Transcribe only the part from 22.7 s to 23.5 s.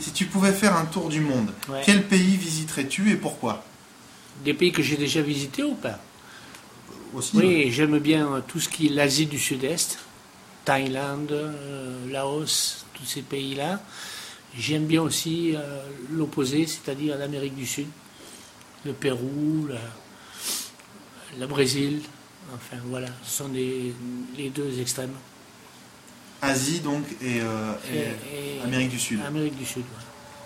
voilà, ce sont